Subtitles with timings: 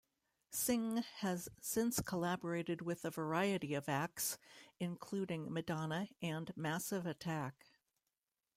[0.49, 4.39] Singh has since collaborated with a variety of acts
[4.79, 7.67] including Madonna and Massive Attack.